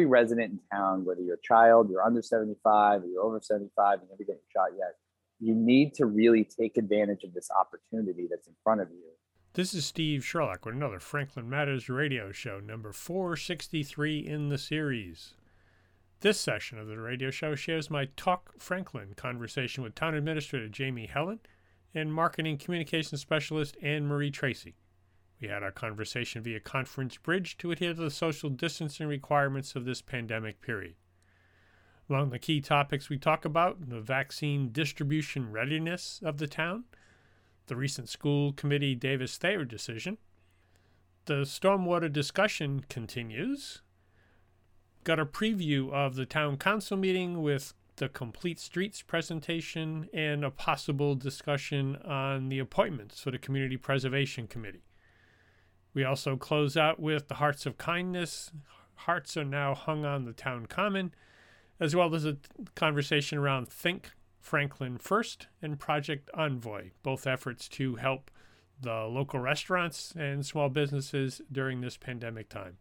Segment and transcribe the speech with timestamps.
[0.00, 4.00] every resident in town, whether you're a child, you're under 75, or you're over 75,
[4.00, 4.96] and never get your shot yet,
[5.40, 9.10] you need to really take advantage of this opportunity that's in front of you.
[9.52, 15.34] This is Steve Sherlock with another Franklin Matters radio show, number 463 in the series.
[16.20, 21.10] This session of the radio show shares my Talk Franklin conversation with Town Administrator Jamie
[21.12, 21.40] Hellen
[21.94, 24.76] and Marketing Communications Specialist Anne Marie Tracy.
[25.40, 29.86] We had our conversation via conference bridge to adhere to the social distancing requirements of
[29.86, 30.96] this pandemic period.
[32.10, 36.84] Among the key topics we talk about, the vaccine distribution readiness of the town,
[37.68, 40.18] the recent school committee Davis Thayer decision,
[41.26, 43.80] the stormwater discussion continues,
[45.04, 50.50] got a preview of the town council meeting with the complete streets presentation and a
[50.50, 54.82] possible discussion on the appointments for the community preservation committee.
[55.92, 58.52] We also close out with the Hearts of Kindness.
[58.94, 61.12] Hearts are now hung on the town common,
[61.80, 62.36] as well as a
[62.74, 68.30] conversation around Think Franklin First and Project Envoy, both efforts to help
[68.80, 72.78] the local restaurants and small businesses during this pandemic time.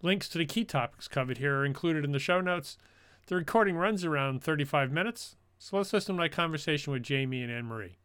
[0.00, 2.78] Links to the key topics covered here are included in the show notes.
[3.26, 7.50] The recording runs around 35 minutes, so let's listen to my conversation with Jamie and
[7.50, 7.98] Anne Marie.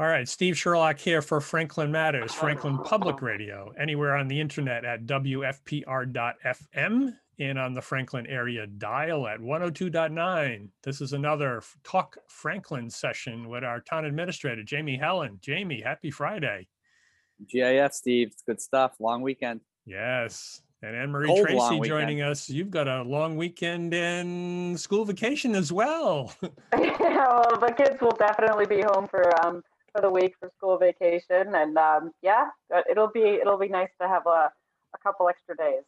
[0.00, 4.84] All right, Steve Sherlock here for Franklin Matters, Franklin Public Radio, anywhere on the internet
[4.84, 10.68] at WFPR.FM and on the Franklin area dial at 102.9.
[10.84, 15.38] This is another Talk Franklin session with our town administrator, Jamie Hellen.
[15.40, 16.68] Jamie, happy Friday.
[17.48, 18.28] GIF, Steve.
[18.28, 18.94] It's good stuff.
[19.00, 19.62] Long weekend.
[19.84, 20.62] Yes.
[20.80, 22.48] And Anne Marie Tracy joining us.
[22.48, 26.32] You've got a long weekend and school vacation as well.
[26.40, 26.50] yeah,
[27.00, 29.60] well, the kids will definitely be home for um,
[29.98, 32.46] for the week for school vacation, and um, yeah,
[32.90, 34.50] it'll be it'll be nice to have a,
[34.94, 35.82] a couple extra days.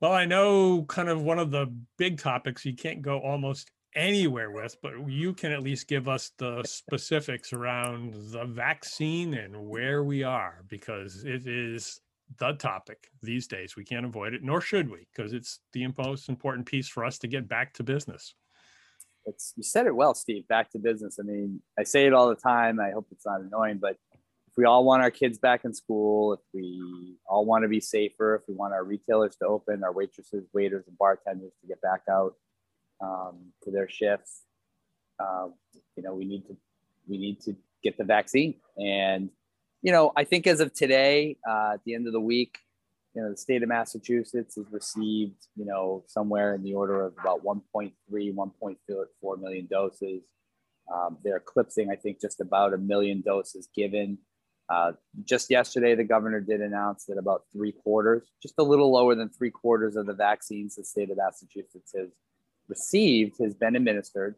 [0.00, 4.50] Well, I know kind of one of the big topics you can't go almost anywhere
[4.50, 10.04] with, but you can at least give us the specifics around the vaccine and where
[10.04, 12.00] we are because it is
[12.38, 13.74] the topic these days.
[13.76, 17.18] We can't avoid it, nor should we, because it's the most important piece for us
[17.18, 18.34] to get back to business.
[19.28, 20.48] It's you said it well, Steve.
[20.48, 21.18] Back to business.
[21.20, 22.80] I mean, I say it all the time.
[22.80, 26.32] I hope it's not annoying, but if we all want our kids back in school,
[26.32, 29.92] if we all want to be safer, if we want our retailers to open, our
[29.92, 32.34] waitresses, waiters, and bartenders to get back out
[33.02, 34.42] um, to their shifts,
[35.20, 35.48] uh,
[35.96, 36.56] you know, we need to
[37.06, 39.30] we need to get the vaccine and
[39.82, 42.58] you know, I think as of today, uh, at the end of the week,
[43.18, 47.14] you know, the state of Massachusetts has received, you know, somewhere in the order of
[47.20, 50.22] about 1.3, 1.4 million doses.
[50.94, 54.18] Um, they're eclipsing, I think, just about a million doses given.
[54.68, 54.92] Uh,
[55.24, 59.30] just yesterday, the governor did announce that about three quarters, just a little lower than
[59.30, 62.10] three quarters of the vaccines the state of Massachusetts has
[62.68, 64.36] received has been administered.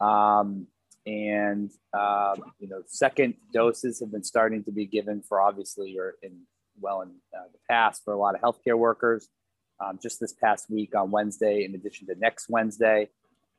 [0.00, 0.66] Um,
[1.06, 6.16] and um, you know second doses have been starting to be given for obviously or
[6.24, 6.40] in
[6.80, 7.10] well in
[7.76, 9.28] past for a lot of healthcare workers
[9.80, 13.08] um, just this past week on wednesday in addition to next wednesday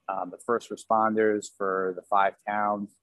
[0.09, 2.95] um, the first responders for the five towns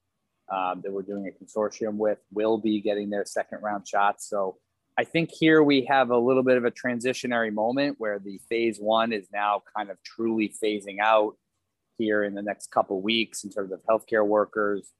[0.55, 4.57] um, that we're doing a consortium with will be getting their second round shots so
[4.97, 8.77] i think here we have a little bit of a transitionary moment where the phase
[8.79, 11.35] one is now kind of truly phasing out
[11.97, 14.91] here in the next couple weeks in terms of healthcare workers,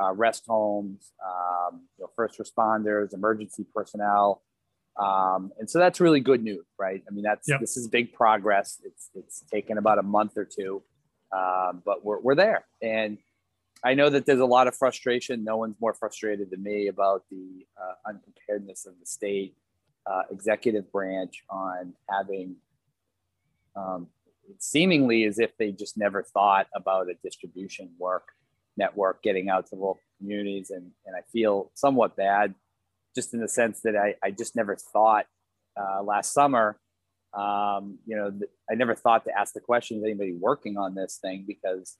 [0.00, 4.42] uh, rest homes, um, you know, first responders, emergency personnel.
[4.96, 7.02] Um, and so that's really good news, right?
[7.08, 7.60] I mean, that's yep.
[7.60, 8.80] this is big progress.
[8.84, 10.82] It's it's taken about a month or two,
[11.32, 12.64] um, but we're we're there.
[12.82, 13.18] And
[13.84, 15.44] I know that there's a lot of frustration.
[15.44, 19.56] No one's more frustrated than me about the uh, unpreparedness of the state
[20.06, 22.56] uh, executive branch on having
[23.74, 24.08] um,
[24.58, 28.28] seemingly as if they just never thought about a distribution work
[28.76, 30.70] network getting out to local communities.
[30.70, 32.54] And, and I feel somewhat bad
[33.14, 35.26] just in the sense that I, I just never thought
[35.76, 36.78] uh, last summer,
[37.34, 40.94] um, you know, th- I never thought to ask the question, is anybody working on
[40.94, 41.44] this thing?
[41.46, 41.96] Because,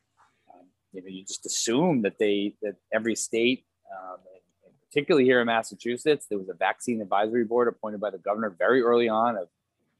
[0.52, 4.18] um, you know, you just assume that they, that every state, um,
[4.64, 8.54] and particularly here in Massachusetts, there was a vaccine advisory board appointed by the governor
[8.58, 9.48] very early on of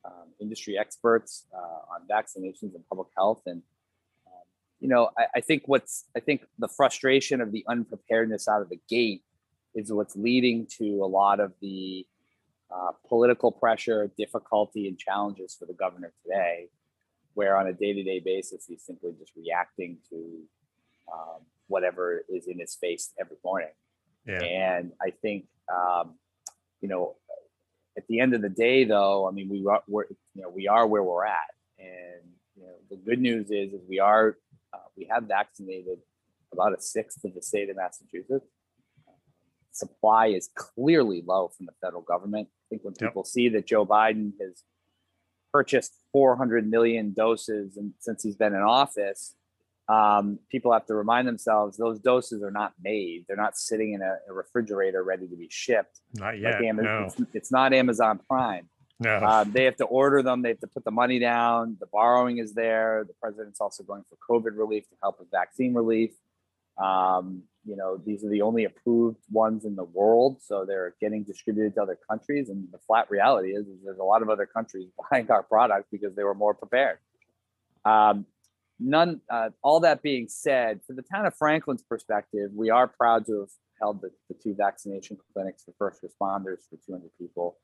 [0.04, 3.42] um, industry experts uh, on vaccinations and public health.
[3.46, 3.62] And,
[4.26, 4.42] um,
[4.80, 8.68] you know, I, I, think what's, I think the frustration of the unpreparedness out of
[8.68, 9.22] the gate
[9.74, 12.06] is what's leading to a lot of the
[12.74, 16.68] uh, political pressure, difficulty, and challenges for the governor today,
[17.34, 20.16] where on a day to day basis, he's simply just reacting to
[21.12, 23.72] um, whatever is in his face every morning.
[24.26, 24.42] Yeah.
[24.42, 26.14] And I think, um,
[26.80, 27.16] you know,
[27.96, 30.68] at the end of the day, though, I mean, we are, we're, you know, we
[30.68, 32.22] are where we're at, and
[32.92, 34.36] the good news is, is we are
[34.72, 35.98] uh, we have vaccinated
[36.52, 38.46] about a sixth of the state of Massachusetts.
[39.72, 42.48] Supply is clearly low from the federal government.
[42.50, 43.10] I think when Yep.
[43.10, 44.62] people see that Joe Biden has
[45.52, 49.34] purchased 400 million doses and since he's been in office,
[49.88, 53.24] um, people have to remind themselves those doses are not made.
[53.26, 56.00] They're not sitting in a, a refrigerator ready to be shipped.
[56.14, 56.54] Not yet.
[56.54, 57.06] Like Amazon, no.
[57.06, 58.68] it's, it's not Amazon Prime.
[59.00, 59.18] No.
[59.18, 60.42] Um, they have to order them.
[60.42, 61.76] They have to put the money down.
[61.80, 63.04] The borrowing is there.
[63.06, 66.12] The president's also going for COVID relief to help with vaccine relief.
[66.82, 71.22] Um, you know, these are the only approved ones in the world, so they're getting
[71.22, 72.48] distributed to other countries.
[72.48, 75.88] And the flat reality is, is there's a lot of other countries buying our product
[75.90, 76.98] because they were more prepared.
[77.84, 78.26] Um,
[78.78, 79.20] none.
[79.30, 83.40] Uh, all that being said, for the town of Franklin's perspective, we are proud to
[83.40, 83.50] have
[83.80, 87.58] held the, the two vaccination clinics for first responders for 200 people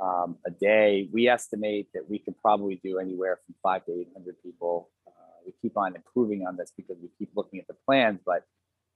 [0.00, 1.08] um, a day.
[1.12, 4.90] We estimate that we could probably do anywhere from five to 800 people.
[5.06, 5.10] Uh,
[5.46, 8.44] we keep on improving on this because we keep looking at the plans, but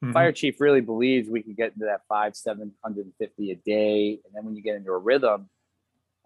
[0.05, 0.13] Mhm.
[0.13, 4.21] fire chief really believes we can get into that five, 750 a day.
[4.25, 5.49] And then when you get into a rhythm,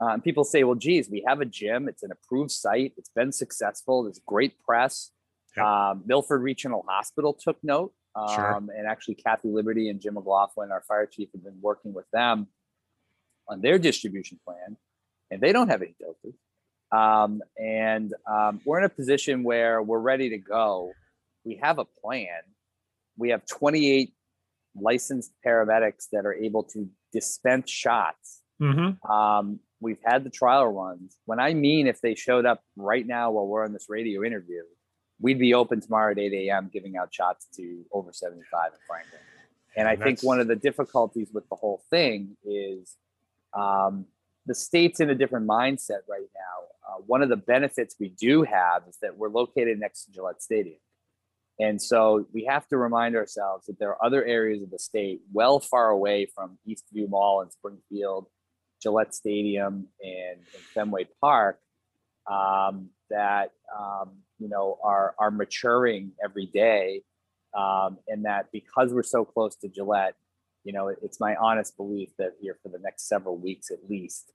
[0.01, 1.89] um, people say, well, geez, we have a gym.
[1.89, 2.95] It's an approved site.
[2.97, 4.03] It's been successful.
[4.03, 5.13] There's great press.
[5.57, 5.65] Yep.
[5.65, 7.93] Um, Milford Regional Hospital took note.
[8.17, 8.57] Um, Sure.
[8.77, 12.49] And actually, Kathy Liberty and Jim McLaughlin, our fire chief, have been working with them
[13.47, 14.77] on their distribution plan,
[15.31, 16.35] and they don't have any doses.
[16.93, 20.93] Um, and um, we're in a position where we're ready to go.
[21.45, 22.41] We have a plan.
[23.21, 24.15] We have 28
[24.75, 28.41] licensed paramedics that are able to dispense shots.
[28.61, 29.05] Mhm.
[29.09, 31.19] Um, we've had the trial runs.
[31.27, 34.63] When I mean if they showed up right now while we're on this radio interview,
[35.21, 36.71] we'd be open tomorrow at 8 a.m.
[36.73, 39.21] giving out shots to over 75 in Franklin.
[39.77, 42.97] And I think one of the difficulties with the whole thing is
[43.53, 44.07] um,
[44.47, 46.67] the state's in a different mindset right now.
[46.89, 50.43] Uh, one of the benefits we do have is that we're located next to Gillette
[50.43, 50.79] Stadium.
[51.61, 55.21] And so we have to remind ourselves that there are other areas of the state
[55.31, 58.27] well far away from Eastfield Mall and Springfield,
[58.83, 61.61] Gillette Stadium, and, and Fenway Park
[62.31, 67.03] um, that um, you know are are maturing every day,
[67.57, 70.15] um, and that because we're so close to Gillette,
[70.65, 73.89] you know, it- it's my honest belief that here for the next several weeks at
[73.89, 74.33] least,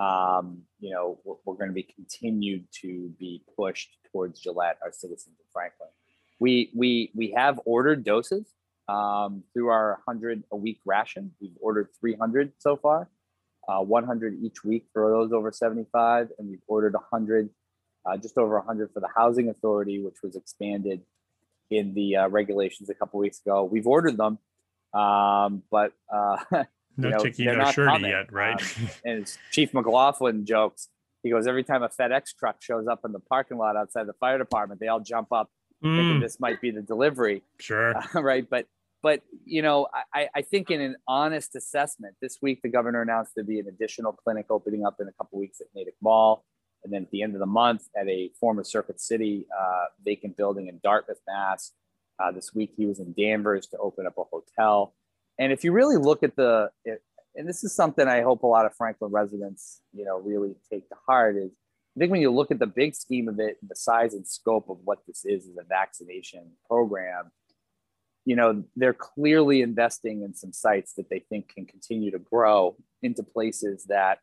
[0.00, 4.90] um, you know, we're, we're going to be continued to be pushed towards Gillette, our
[4.92, 5.90] citizens in Franklin.
[6.38, 8.46] We we we have ordered doses
[8.88, 11.32] um, through our hundred a week ration.
[11.40, 13.08] We've ordered 300 so far,
[13.68, 17.50] uh, 100 each week for those over 75, and we've ordered 100,
[18.04, 21.02] uh, just over 100 for the housing authority, which was expanded
[21.70, 23.64] in the uh, regulations a couple weeks ago.
[23.64, 24.38] We've ordered them,
[24.94, 26.36] um, but uh,
[26.96, 28.10] No know, no shirty coming.
[28.10, 28.60] yet, right?
[28.60, 30.88] Um, and Chief McLaughlin jokes,
[31.22, 34.14] he goes, every time a FedEx truck shows up in the parking lot outside the
[34.14, 35.50] fire department, they all jump up
[35.84, 37.94] Mm, this might be the delivery, sure.
[38.14, 38.48] right?
[38.48, 38.66] But
[39.02, 43.32] but you know, I, I think in an honest assessment, this week the governor announced
[43.34, 46.44] there'd be an additional clinic opening up in a couple weeks at Natick Mall,
[46.82, 50.36] and then at the end of the month at a former Circuit City uh, vacant
[50.36, 51.72] building in Dartmouth, Mass.
[52.18, 54.94] Uh, this week he was in Danvers to open up a hotel,
[55.38, 57.02] and if you really look at the, it,
[57.34, 60.88] and this is something I hope a lot of Franklin residents, you know, really take
[60.88, 61.50] to heart is
[61.96, 64.68] I think when you look at the big scheme of it, the size and scope
[64.68, 67.30] of what this is as a vaccination program,
[68.26, 72.76] you know, they're clearly investing in some sites that they think can continue to grow
[73.02, 74.18] into places that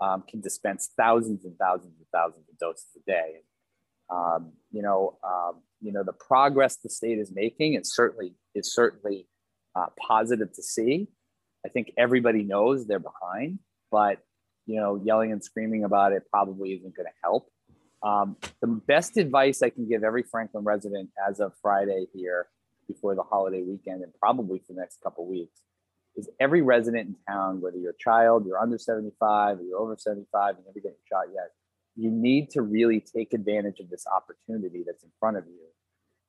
[0.00, 3.36] um, can dispense thousands and thousands and thousands of doses a day.
[4.10, 8.74] Um, you know, um, you know, the progress the state is making is certainly is
[8.74, 9.28] certainly
[9.76, 11.08] uh, positive to see.
[11.64, 13.58] I think everybody knows they're behind,
[13.90, 14.18] but
[14.66, 17.48] you know, yelling and screaming about it probably isn't going to help.
[18.02, 22.48] Um, the best advice I can give every Franklin resident as of Friday here
[22.86, 25.60] before the holiday weekend and probably for the next couple weeks
[26.16, 29.96] is every resident in town, whether you're a child, you're under 75, or you're over
[29.98, 31.50] 75, and never get shot yet,
[31.94, 35.60] you need to really take advantage of this opportunity that's in front of you.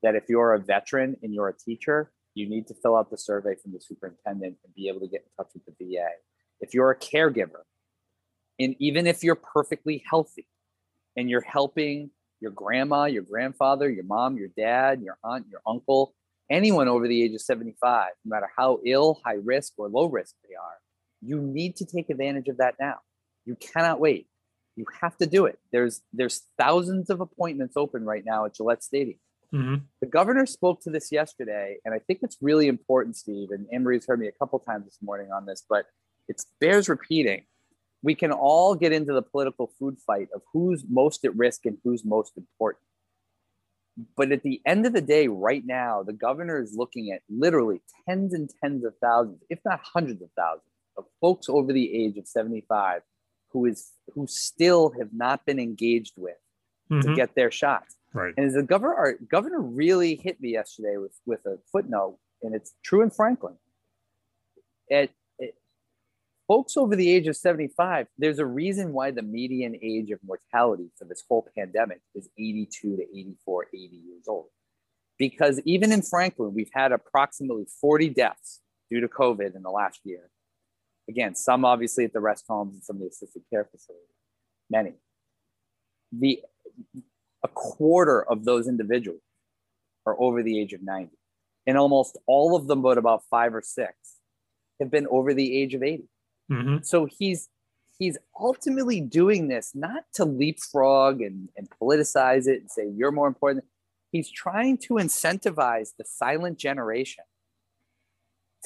[0.03, 3.17] That if you're a veteran and you're a teacher, you need to fill out the
[3.17, 6.09] survey from the superintendent and be able to get in touch with the VA.
[6.59, 7.63] If you're a caregiver,
[8.59, 10.47] and even if you're perfectly healthy
[11.15, 16.13] and you're helping your grandma, your grandfather, your mom, your dad, your aunt, your uncle,
[16.49, 20.35] anyone over the age of 75, no matter how ill, high risk, or low risk
[20.47, 20.77] they are,
[21.21, 22.97] you need to take advantage of that now.
[23.45, 24.27] You cannot wait.
[24.75, 25.57] You have to do it.
[25.71, 29.19] There's there's thousands of appointments open right now at Gillette Stadium.
[29.53, 29.81] Mhm.
[30.01, 33.49] The governor spoke to this yesterday, and I think it's really important, Steve.
[33.51, 35.87] And Anne Marie's heard me a couple times this morning on this, but
[36.27, 37.45] it bears repeating.
[38.03, 41.77] We can all get into the political food fight of who's most at risk and
[41.83, 42.83] who's most important.
[44.15, 47.81] But at the end of the day, right now, the governor is looking at literally
[48.07, 52.17] tens and tens of thousands, if not hundreds of thousands, of folks over the age
[52.17, 53.01] of 75
[53.51, 56.37] who is who still have not been engaged with
[56.91, 57.07] mm-hmm.
[57.07, 57.95] to get their shots.
[58.13, 58.33] Right.
[58.37, 62.55] And as the governor, our governor really hit me yesterday with with a footnote, and
[62.55, 63.55] it's true in Franklin.
[64.91, 65.09] At
[66.47, 70.89] folks over the age of 75, there's a reason why the median age of mortality
[70.97, 74.47] for this whole pandemic is 82 to 84, 80 years old.
[75.17, 79.99] Because even in Franklin, we've had approximately 40 deaths due to COVID in the last
[80.03, 80.29] year.
[81.09, 84.07] Again, some obviously at the rest homes and some of the assisted care facilities,
[84.69, 84.93] many.
[86.11, 86.41] The
[87.43, 89.21] a quarter of those individuals
[90.05, 91.11] are over the age of 90.
[91.65, 93.93] And almost all of them, but about five or six,
[94.79, 96.07] have been over the age of 80.
[96.51, 96.77] Mm-hmm.
[96.83, 97.49] So he's
[97.97, 103.27] he's ultimately doing this not to leapfrog and, and politicize it and say you're more
[103.27, 103.65] important.
[104.11, 107.25] He's trying to incentivize the silent generation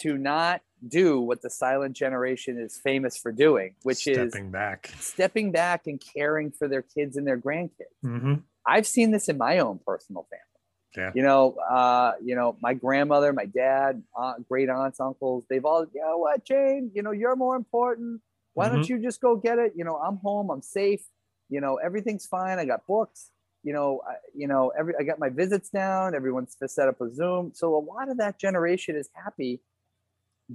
[0.02, 4.52] to not do what the silent generation is famous for doing, which stepping is stepping
[4.52, 7.98] back, stepping back and caring for their kids and their grandkids.
[8.04, 8.36] Mm-hmm.
[8.66, 10.51] I've seen this in my own personal family.
[10.96, 11.12] Yeah.
[11.16, 15.86] You know, uh, you know, my grandmother, my dad, aunt, great aunts, uncles, they've all,
[15.94, 18.22] you know what, Jane, you know, you're more important.
[18.54, 18.76] Why mm-hmm.
[18.76, 19.74] don't you just go get it?
[19.76, 21.02] You know, I'm home, I'm safe.
[21.50, 22.60] You know, everything's fine.
[22.60, 23.30] I got books.
[23.64, 26.16] You know, I, you know, every I got my visits down.
[26.16, 27.52] Everyone's set up a Zoom.
[27.54, 29.62] So a lot of that generation is happy,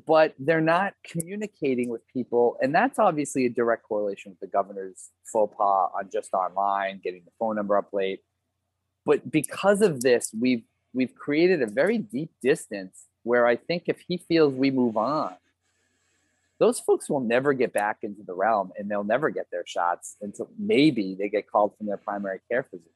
[0.06, 5.10] but they're not communicating with people, and that's obviously a direct correlation with the governor's
[5.24, 8.20] faux pas on just online, getting the phone number up late
[9.06, 14.00] but because of this, we've we've created a very deep distance where I think if
[14.06, 15.34] he feels we move on,
[16.58, 20.16] those folks will never get back into the realm and they'll never get their shots
[20.20, 22.92] until maybe they get called from their primary care physician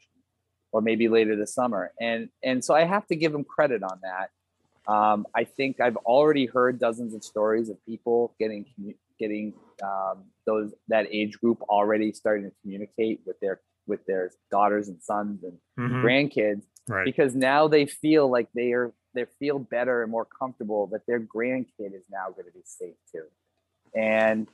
[0.72, 1.92] or maybe later this summer.
[2.00, 4.30] And and so I have to give him credit on that.
[4.92, 8.66] Um, I think I've already heard dozens of stories of people getting
[9.18, 9.52] getting
[9.82, 15.02] um, those that age group already starting to communicate with their with their daughters and
[15.02, 16.04] sons and mm-hmm.
[16.04, 17.04] grandkids right.
[17.04, 21.20] because now they feel like they are they feel better and more comfortable that their
[21.20, 23.24] grandkid is now going to be safe too.
[23.94, 24.46] And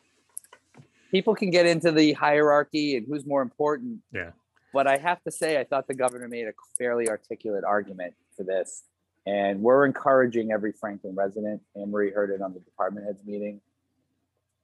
[1.11, 4.01] people can get into the hierarchy and who's more important.
[4.13, 4.31] Yeah.
[4.73, 8.45] But i have to say i thought the governor made a fairly articulate argument for
[8.45, 8.85] this.
[9.27, 11.61] And we're encouraging every franklin resident.
[11.75, 13.61] Anne marie heard it on the department heads meeting.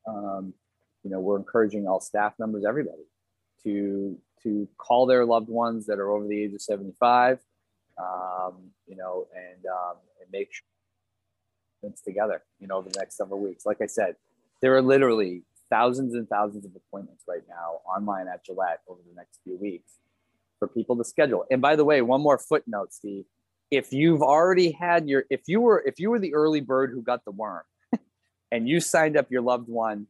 [0.07, 0.55] Um,
[1.03, 3.03] you know we're encouraging all staff members everybody
[3.65, 7.39] to to call their loved ones that are over the age of 75,
[7.99, 8.55] um,
[8.87, 10.65] you know, and, um, and make sure
[11.83, 13.67] it's together, you know, over the next several weeks.
[13.67, 14.17] Like I said,
[14.61, 19.15] there are literally thousands and thousands of appointments right now online at Gillette over the
[19.17, 19.93] next few weeks
[20.59, 21.45] for people to schedule.
[21.51, 23.25] And by the way, one more footnote, Steve.
[23.71, 27.03] If you've already had your, if you were, if you were the early bird who
[27.03, 27.63] got the worm
[28.53, 30.07] and you signed up your loved one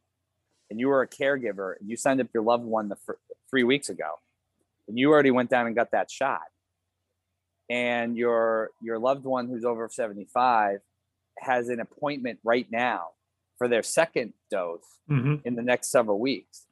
[0.69, 2.97] and you were a caregiver and you signed up your loved one the
[3.53, 4.11] three weeks ago
[4.89, 6.43] and you already went down and got that shot.
[7.71, 10.81] And your your loved one who's over 75
[11.39, 13.09] has an appointment right now
[13.57, 14.81] for their second dose
[15.11, 15.37] mm-hmm.
[15.45, 16.67] in the next several weeks.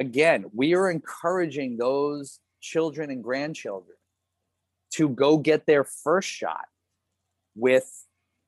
[0.00, 3.96] Again we are encouraging those children and grandchildren
[4.92, 6.66] to go get their first shot
[7.56, 8.06] with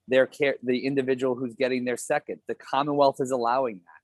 [0.09, 2.41] their care the individual who's getting their second.
[2.49, 3.96] The commonwealth is allowing that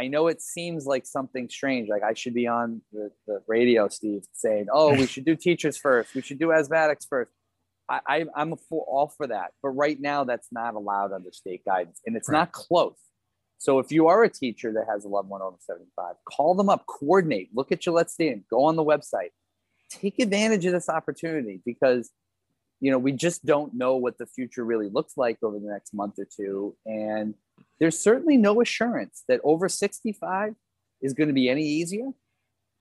[0.00, 1.90] I know it seems like something strange.
[1.90, 5.76] Like I should be on the, the radio, Steve, saying, "Oh, we should do teachers
[5.76, 6.14] first.
[6.14, 7.30] We should do asthmatics first.
[7.86, 11.66] I, I I'm for, all for that, but right now that's not allowed under state
[11.66, 12.38] guidance, and it's right.
[12.38, 12.96] not close.
[13.58, 16.70] So if you are a teacher that has a loved one over 75, call them
[16.70, 19.32] up, coordinate, look at Gillette Stadium, go on the website,
[19.90, 22.10] take advantage of this opportunity because
[22.80, 25.92] you know we just don't know what the future really looks like over the next
[25.92, 27.34] month or two, and
[27.78, 30.54] there's certainly no assurance that over 65
[31.00, 32.10] is going to be any easier.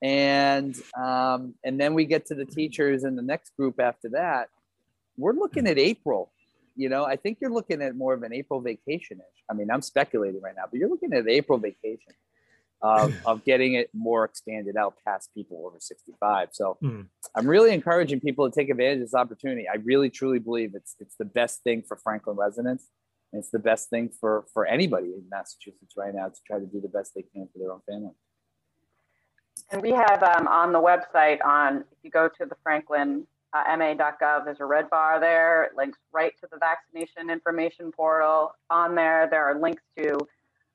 [0.01, 4.49] And um, and then we get to the teachers and the next group after that.
[5.17, 6.31] We're looking at April.
[6.75, 9.43] You know, I think you're looking at more of an April vacation ish.
[9.49, 12.13] I mean, I'm speculating right now, but you're looking at April vacation
[12.81, 16.49] of, of getting it more expanded out past people over 65.
[16.53, 17.05] So mm.
[17.35, 19.67] I'm really encouraging people to take advantage of this opportunity.
[19.67, 22.87] I really truly believe it's it's the best thing for Franklin residents
[23.33, 26.81] it's the best thing for for anybody in Massachusetts right now to try to do
[26.81, 28.13] the best they can for their own family.
[29.71, 33.63] And we have um, on the website on if you go to the Franklin uh,
[33.77, 35.63] ma.gov, there's a red bar there.
[35.63, 38.53] It links right to the vaccination information portal.
[38.69, 40.17] On there, there are links to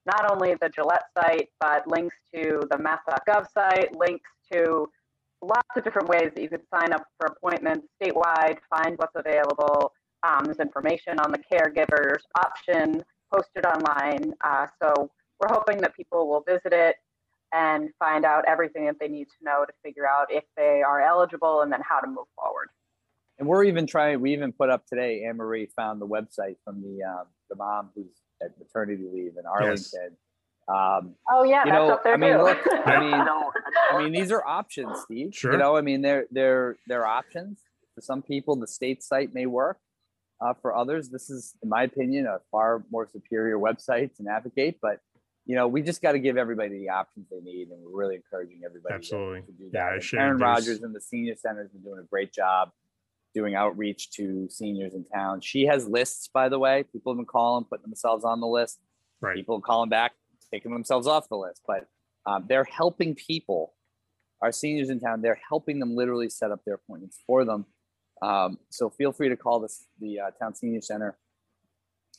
[0.06, 4.88] not only the Gillette site, but links to the mass.gov site, links to
[5.40, 9.92] lots of different ways that you could sign up for appointments statewide, find what's available.
[10.24, 13.02] Um, there's information on the caregivers option
[13.32, 14.32] posted online.
[14.42, 16.96] Uh, so we're hoping that people will visit it
[17.52, 21.00] and find out everything that they need to know to figure out if they are
[21.00, 22.68] eligible and then how to move forward.
[23.38, 24.20] And we're even trying.
[24.20, 25.24] We even put up today.
[25.28, 28.06] Anne Marie found the website from the um, the mom who's
[28.40, 30.16] at maternity leave in Arlington.
[30.68, 32.42] Um, Oh yeah, you that's know, up there I mean, too.
[32.42, 35.34] look, I mean, I mean, these are options, Steve.
[35.34, 35.52] Sure.
[35.52, 37.58] You know, I mean, they're they're they're options.
[37.96, 39.78] For some people, the state site may work.
[40.40, 44.78] Uh, for others, this is, in my opinion, a far more superior website to navigate.
[44.80, 45.00] But
[45.46, 48.16] you know, we just got to give everybody the options they need, and we're really
[48.16, 49.42] encouraging everybody to- Absolutely.
[49.42, 50.02] to, do that.
[50.02, 52.70] Shared Erin Rogers and the senior center has been doing a great job
[53.34, 55.40] doing outreach to seniors in town.
[55.42, 56.84] She has lists, by the way.
[56.92, 58.78] People have been calling, putting themselves on the list
[59.20, 59.34] Right.
[59.36, 60.12] people calling back,
[60.52, 61.86] taking themselves off the list, but
[62.26, 63.74] um, they're helping people.
[64.40, 67.66] Our seniors in town, they're helping them literally set up their appointments for them.
[68.22, 71.16] Um, so feel free to call this the uh, town senior center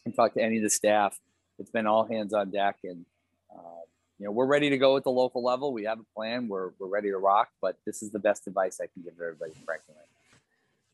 [0.06, 1.20] and talk to any of the staff.
[1.58, 3.06] It's been all hands on deck, and
[3.52, 3.62] uh,
[4.20, 5.72] you know we're ready to go at the local level.
[5.74, 6.48] We have a plan.
[6.48, 7.50] We're we're ready to rock.
[7.62, 9.96] But this is the best advice I can give everybody, frankly.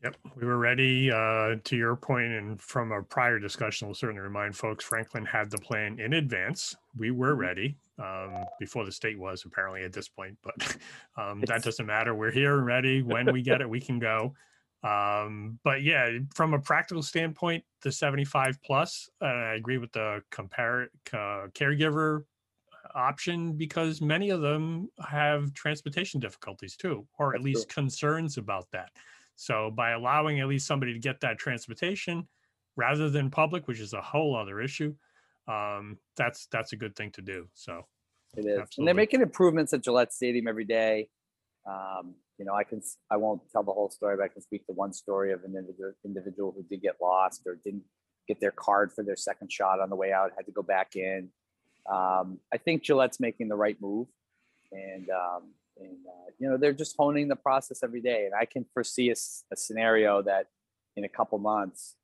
[0.04, 1.12] Yep, we were ready.
[1.12, 5.48] Uh, to your point, and from a prior discussion, we'll certainly remind folks Franklin had
[5.48, 6.74] the plan in advance.
[6.98, 7.38] We were Mhm.
[7.38, 10.54] ready um, before the state was apparently at this point, but
[11.16, 12.14] um, that doesn't matter.
[12.16, 13.02] We're here and ready.
[13.02, 14.34] When we get it, we can go.
[14.84, 20.22] Um, but yeah, from a practical standpoint, the 75 plus, uh, I agree with the
[20.30, 22.24] compare uh, caregiver
[22.94, 28.90] option because many of them have transportation difficulties too, or at least concerns about that.
[29.36, 32.26] So by allowing at least somebody to get that transportation
[32.76, 34.94] rather than public, which is a whole other issue,
[35.48, 37.48] um, that's that's a good thing to do.
[37.54, 37.86] So
[38.36, 41.08] It is, and they're making improvements at Gillette Stadium every day.
[41.66, 44.66] Um, you know, I can, I won't tell the whole story, but I can speak
[44.66, 45.54] to one story of an
[46.04, 47.84] individual, who did get lost or didn't
[48.26, 50.96] get their card for their second shot on the way out, had to go back
[50.96, 51.28] in.
[51.88, 54.08] Um, I think Gillette's making the right move,
[54.72, 58.24] and um, and uh, you know they're just honing the process every day.
[58.24, 60.46] And I can foresee a scenario that
[60.96, 61.94] in a couple months,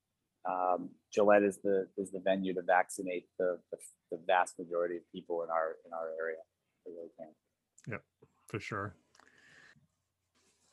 [0.49, 3.79] um, Gillette is the is the venue to vaccinate the, the
[4.13, 6.39] the vast majority of people in our in our area.
[6.87, 7.29] Really can.
[8.49, 8.95] for sure.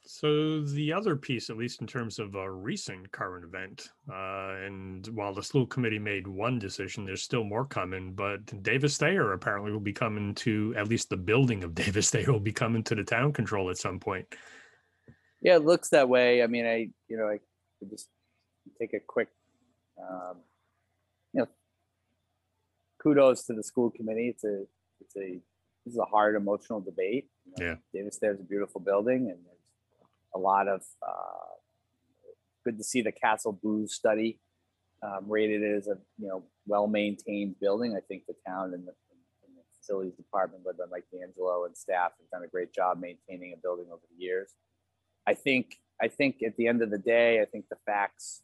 [0.07, 5.05] So the other piece, at least in terms of a recent current event, uh, and
[5.07, 8.13] while the school committee made one decision, there's still more coming.
[8.13, 12.31] But Davis Thayer apparently will be coming to at least the building of Davis Thayer
[12.31, 14.27] will be coming to the town control at some point.
[15.41, 16.43] Yeah, it looks that way.
[16.43, 17.39] I mean, I you know I
[17.79, 18.07] could just
[18.79, 19.29] take a quick,
[19.99, 20.37] um,
[21.33, 21.47] you know,
[23.01, 24.29] kudos to the school committee.
[24.29, 24.65] It's a
[25.01, 25.41] it's a
[25.83, 27.27] this is a hard emotional debate.
[27.45, 27.75] You know, Yeah.
[27.91, 29.39] Davis Thayer's a beautiful building, and
[30.35, 31.55] a lot of uh,
[32.63, 34.39] good to see the Castle Blues study
[35.01, 37.95] um, rated it as a you know well maintained building.
[37.95, 38.93] I think the town and the,
[39.43, 42.99] and the facilities department, led by Mike D'Angelo and staff, have done a great job
[42.99, 44.51] maintaining a building over the years.
[45.25, 48.41] I think I think at the end of the day, I think the facts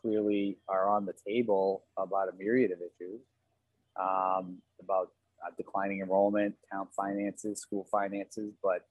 [0.00, 3.20] clearly are on the table about a myriad of issues
[4.00, 5.10] um, about
[5.44, 8.86] uh, declining enrollment, town finances, school finances, but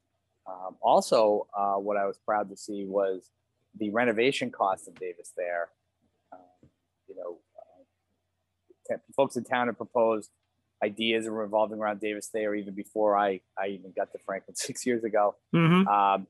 [0.48, 3.30] um, also uh, what I was proud to see was
[3.78, 5.70] the renovation costs of Davis Thayer.
[6.32, 6.70] Um,
[7.08, 7.38] you know,
[8.92, 10.30] uh, folks in town have proposed
[10.84, 15.04] ideas revolving around Davis Thayer even before I, I even got to Franklin six years
[15.04, 15.36] ago.
[15.54, 15.88] Mm-hmm.
[15.88, 16.28] Um,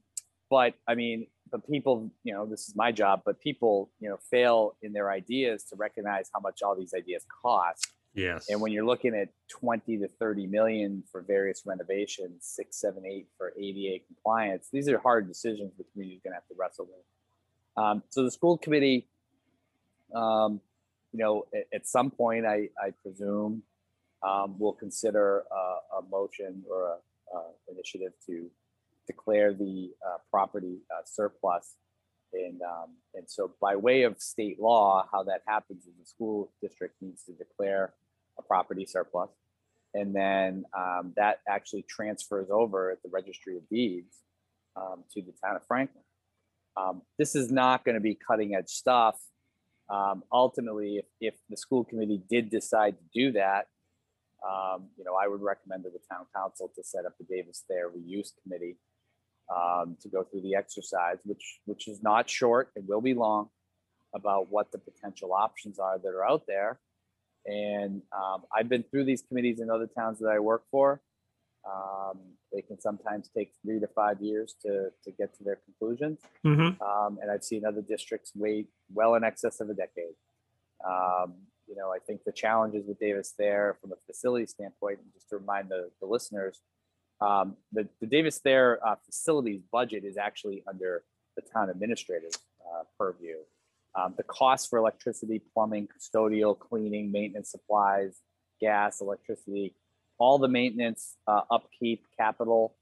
[0.50, 4.18] but I mean, but people, you know, this is my job, but people, you know,
[4.30, 7.88] fail in their ideas to recognize how much all these ideas cost.
[8.14, 8.50] Yes.
[8.50, 13.28] And when you're looking at 20 to 30 million for various renovations, six, seven, eight
[13.38, 17.84] for ADA compliance, these are hard decisions the community's going to have to wrestle with.
[17.84, 19.08] Um, so the school committee,
[20.14, 20.60] um,
[21.14, 23.64] you know, at, at some point, I, I presume,
[24.24, 28.52] um, will consider a, a motion or a, a initiative to
[29.08, 31.76] declare the uh, property uh, surplus.
[32.34, 36.52] And, um, and so by way of state law, how that happens is the school
[36.62, 37.94] district needs to declare
[38.38, 39.30] a property surplus.
[39.94, 44.16] And then um, that actually transfers over at the registry of deeds
[44.76, 46.04] um, to the town of Franklin.
[46.78, 49.20] Um, this is not going to be cutting edge stuff.
[49.90, 53.68] Um, ultimately, if, if the school committee did decide to do that,
[54.48, 57.64] um, you know, I would recommend to the town council to set up the Davis
[57.68, 58.78] Thayer Reuse Committee
[59.54, 62.72] um, to go through the exercise, which which is not short.
[62.76, 63.50] It will be long
[64.16, 66.80] about what the potential options are that are out there.
[67.46, 71.02] And um, I've been through these committees in other towns that I work for.
[71.66, 72.20] Um,
[72.52, 76.20] they can sometimes take three to five years to, to get to their conclusions.
[76.46, 76.82] Mm-hmm.
[76.82, 80.16] Um, and I've seen other districts wait well in excess of a decade.
[80.86, 81.34] Um,
[81.68, 85.30] you know, I think the challenges with Davis Thayer from a facility standpoint, and just
[85.30, 86.62] to remind the, the listeners,
[87.22, 91.04] um, the, the Davis Thayer uh, facilities budget is actually under
[91.38, 93.38] the town administrator's uh, purview.
[93.96, 98.20] Um, the costs for electricity, plumbing, custodial, cleaning, maintenance supplies,
[98.62, 99.76] gas, electricity,
[100.18, 102.76] all the maintenance, uh, upkeep, capital,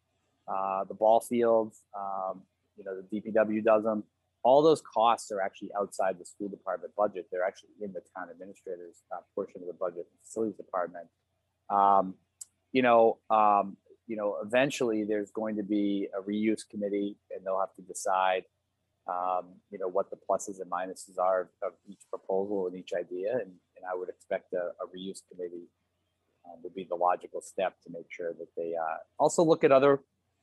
[0.47, 2.41] uh, the ball fields, um,
[2.75, 4.03] you know, the DPW does them.
[4.43, 7.27] All those costs are actually outside the school department budget.
[7.31, 11.07] They're actually in the town administrator's uh, portion of the budget, facilities department.
[11.69, 12.15] Um,
[12.71, 17.59] you know, um, you know, eventually there's going to be a reuse committee, and they'll
[17.59, 18.43] have to decide,
[19.09, 23.31] um, you know, what the pluses and minuses are of each proposal and each idea.
[23.43, 25.67] And, and I would expect a, a reuse committee
[26.45, 29.71] uh, would be the logical step to make sure that they uh, also look at
[29.71, 29.93] other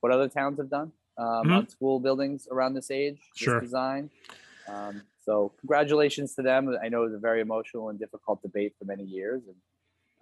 [0.01, 1.57] what other towns have done um, Mhm.
[1.59, 4.11] on school buildings around this age, this design.
[4.69, 6.63] Um, so congratulations to them.
[6.85, 9.57] I know it was a very emotional and difficult debate for many years, and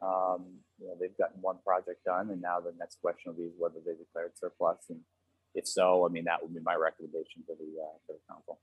[0.08, 0.40] um,
[0.78, 3.80] you know they've gotten one project done, and now the next question will be whether
[3.86, 5.00] they declare it surplus, and
[5.54, 8.58] if so, I mean that would be my recommendation to the uh, to the council.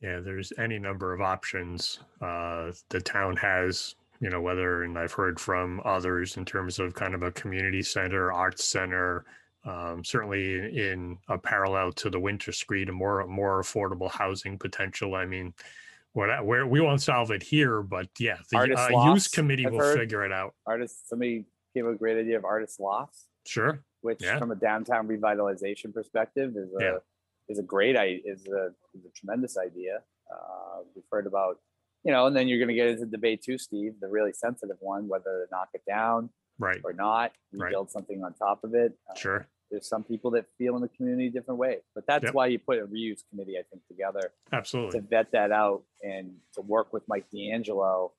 [0.00, 5.12] Yeah, there's any number of options uh, the town has, you know, whether, and I've
[5.12, 9.24] heard from others in terms of kind of a community center, arts center,
[9.64, 15.14] um, certainly in a parallel to the Winter Street, a more more affordable housing potential.
[15.14, 15.54] I mean,
[16.14, 19.78] what where we won't solve it here, but yeah, the uh, use committee I've will
[19.78, 19.98] heard.
[19.98, 20.54] figure it out.
[20.66, 23.26] Artists, somebody gave a great idea of artist lofts.
[23.46, 23.84] Sure.
[24.02, 24.38] Which Yeah.
[24.38, 26.98] from a downtown revitalization perspective is a Yeah.
[27.48, 30.02] is a great is a is a tremendous idea.
[30.32, 31.58] Uh, we've heard about
[32.04, 34.76] you know, and then you're going to get into debate too, Steve, the really sensitive
[34.80, 36.80] one, whether to knock it down Right.
[36.82, 37.66] or not, Right.
[37.66, 38.98] rebuild something on top of it.
[39.08, 39.46] Uh, Sure.
[39.70, 42.34] There's some people that feel in the community a different way, but that's Yep.
[42.34, 44.98] why you put a reuse committee, I think, together Absolutely.
[45.00, 48.12] to vet that out and to work with Mike D'Angelo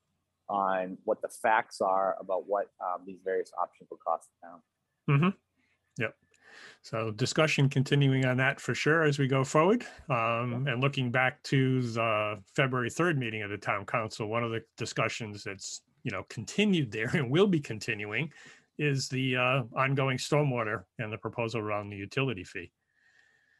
[0.47, 4.61] on what the facts are about what um, these various options will cost the town.
[5.09, 5.37] Mm-hmm.
[5.97, 6.15] Yep.
[6.81, 9.85] So discussion continuing on that for sure as we go forward.
[10.09, 14.51] Um, and looking back to the February 3rd meeting of the town council, one of
[14.51, 18.31] the discussions that's, you know, continued there and will be continuing
[18.77, 22.71] is the uh, ongoing stormwater and the proposal around the utility fee.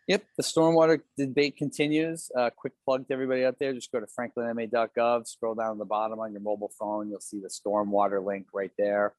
[0.08, 2.30] Yep, the stormwater debate continues.
[2.38, 5.86] Uh, quick plug to everybody out there, just go to franklinma.gov, scroll down to the
[5.86, 9.14] bottom on your mobile phone, you'll see the stormwater link right there.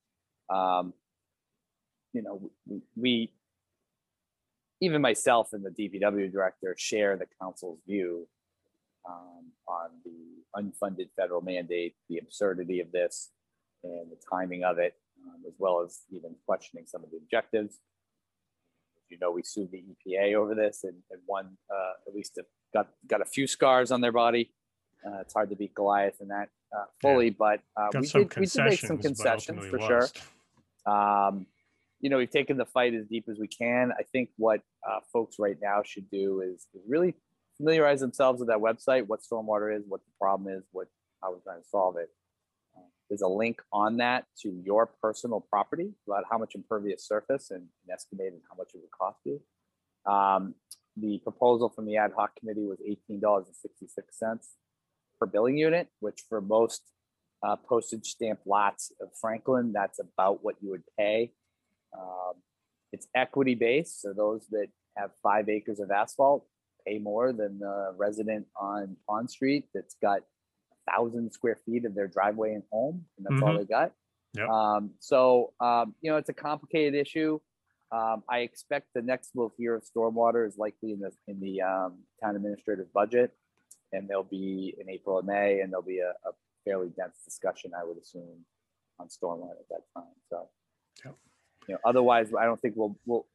[0.50, 0.92] Um,
[2.14, 3.33] you know, we, we,
[4.81, 8.27] even myself and the DPW director share the council's view
[9.07, 13.31] um, on the unfunded federal mandate, the absurdity of this
[13.83, 14.94] and the timing of it,
[15.27, 17.81] um, as well as even questioning some of the objectives
[19.14, 22.38] you know, we sued the EPA over this and, and one, uh, at least
[22.72, 24.50] got, got a few scars on their body.
[25.07, 28.46] Uh, it's hard to beat Goliath in that, uh, fully, but, uh, we did, we
[28.46, 30.09] did make some concessions for sure.
[30.87, 31.46] Um,
[32.04, 33.84] you know, we've taken the fight as deep as we can.
[33.98, 37.12] I think what, uh, folks right now should do is, is really
[37.56, 40.88] familiarize themselves with that website, what stormwater is, what the problem is, what,
[41.22, 42.10] how we're trying to solve it.
[42.76, 47.50] Uh, There's a link on that to your personal property about how much impervious surface
[47.50, 49.40] and, and estimated how much it would cost you.
[50.04, 50.54] Um,
[51.04, 54.46] the proposal from the ad hoc committee was eighteen dollars and sixty-six cents
[55.18, 56.82] per billing unit, which for most
[57.44, 61.32] uh, postage stamp lots of Franklin, that's about what you would pay.
[61.98, 62.35] Um,
[62.92, 66.46] it's equity based, so those that have five acres of asphalt
[66.87, 71.94] pay more than the resident on Pond Street that's got a thousand square feet of
[71.94, 73.59] their driveway and home, and that's all Mhm.
[73.59, 73.92] they got.
[74.35, 74.48] Yep.
[74.48, 77.40] Um, so um, you know, it's a complicated issue.
[77.92, 81.62] Um, I expect the next we'll hear of stormwater is likely in the in the
[81.62, 83.37] um, town administrative budget,
[83.92, 86.33] and there'll be in April and May, and there'll be a, a
[86.64, 88.44] fairly dense discussion, I would assume,
[88.98, 90.14] on stormwater at that time.
[90.30, 90.48] So,
[91.04, 91.16] Yep.
[91.68, 93.27] You know, otherwise, I don't think we'll we'll.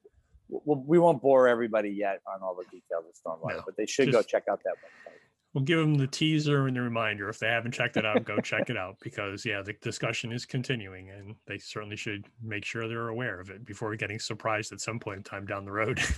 [0.51, 3.85] We'll, we won't bore everybody yet on all the details of stormwater, No, but they
[3.85, 5.19] should go check out that website.
[5.53, 7.29] We'll give them the teaser and the reminder.
[7.29, 10.47] If they haven't checked it out, go check it out because yeah, the discussion is
[10.47, 14.81] continuing and they certainly should make sure they're aware of it before getting surprised at
[14.81, 16.01] some point in time down the road.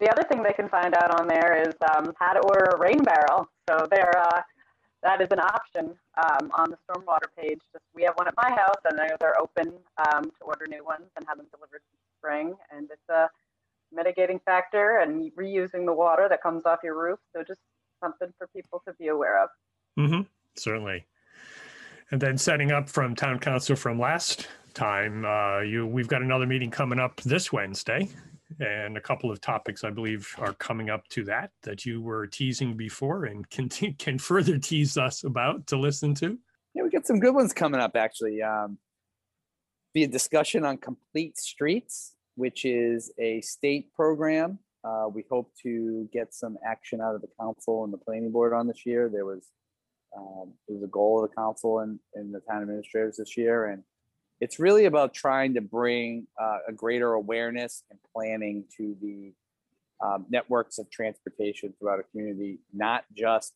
[0.00, 2.80] The other thing they can find out on there is um, how to order a
[2.80, 3.46] rain barrel.
[3.68, 4.40] So there, uh,
[5.02, 7.60] that is an option um, on the stormwater page.
[7.72, 9.72] Just we have one at my house, and they're, open
[10.08, 12.54] um, to order new ones and have them delivered in spring.
[12.70, 13.30] And it's a
[13.92, 17.18] mitigating factor and reusing the water that comes off your roof.
[17.34, 17.60] So just
[18.02, 19.48] something for people to be aware of.
[19.96, 20.20] hmm
[20.56, 21.06] certainly.
[22.10, 25.24] And then setting up from town council from last time.
[25.24, 28.08] Uh, you, we've got another meeting coming up this Wednesday,
[28.58, 32.26] and a couple of topics I believe are coming up to that that you were
[32.26, 36.38] teasing before and can can further tease us about to listen to.
[36.74, 38.42] Yeah, we got some good ones coming up actually.
[38.42, 38.78] Um,
[39.92, 44.58] be a discussion on complete streets, which is a state program.
[44.82, 48.52] Uh, we hope to get some action out of the council and the planning board
[48.52, 49.10] on this year.
[49.12, 49.48] There was
[50.16, 53.66] um, it was a goal of the council and, and the town administrators this year,
[53.66, 53.82] and
[54.40, 59.32] it's really about trying to bring uh, a greater awareness and planning to the
[60.02, 63.52] um, networks of transportation throughout a community, not just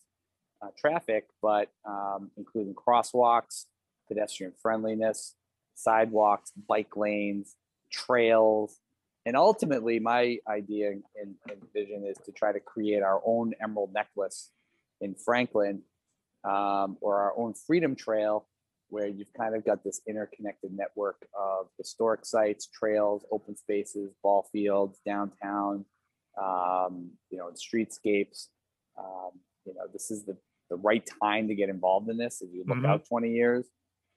[0.62, 3.64] uh, traffic, but um, including crosswalks,
[4.08, 5.34] pedestrian friendliness,
[5.74, 7.56] sidewalks, bike lanes,
[7.90, 8.78] trails.
[9.26, 13.94] And ultimately, my idea and, and vision is to try to create our own emerald
[13.94, 14.50] necklace
[15.00, 15.80] in Franklin
[16.44, 18.46] um, or our own freedom trail,
[18.88, 24.48] where you've kind of got this interconnected network of historic sites, trails, open spaces, ball
[24.52, 25.84] fields, downtown,
[26.40, 28.48] um, you know, and streetscapes.
[28.98, 30.36] Um, you know, this is the,
[30.70, 32.42] the right time to get involved in this.
[32.42, 32.86] If you look Mhm.
[32.86, 33.66] out 20 years,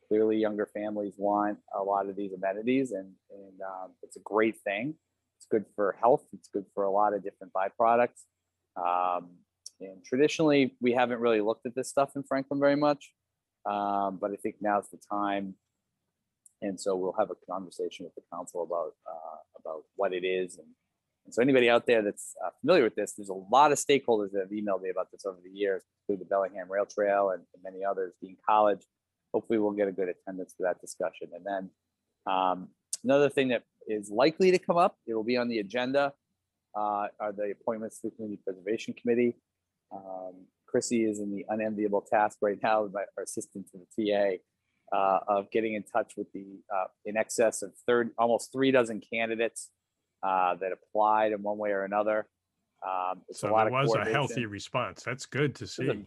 [0.08, 4.58] clearly younger families want a lot of these amenities and, and um, it's a great
[4.62, 4.95] thing.
[5.38, 6.25] It's good for health.
[6.34, 8.23] It's good for a lot of different byproducts.
[8.75, 9.38] Um,
[9.80, 13.13] and traditionally, we haven't really looked at this stuff in Franklin very much.
[13.69, 15.56] Um, but I think now's the time.
[16.62, 20.58] And so we'll have a conversation with the council about, uh, about what it is.
[20.58, 20.67] And,
[21.25, 24.32] and so anybody out there that's uh, familiar with this, there's a lot of stakeholders
[24.32, 27.43] that have emailed me about this over the years, through the Bellingham Rail Trail and
[27.53, 28.82] and many others, Dean College.
[29.34, 31.27] Hopefully we'll get a good attendance to that discussion.
[31.36, 31.69] And then
[32.34, 32.69] um,
[33.03, 36.13] another thing that is likely to come up, it will be on the agenda,
[36.75, 39.36] uh, are the appointments to the Community Preservation Committee.
[39.91, 44.38] Um, Chrissy is in the unenviable task right now, my our assistant to the TA,
[44.95, 49.01] uh, of getting in touch with the, uh, in excess of third, almost three dozen
[49.01, 49.69] candidates
[50.23, 52.27] uh, that applied in one way or another.
[52.86, 55.03] Um, So a lot there of was a healthy response.
[55.03, 56.06] That's good to a- see.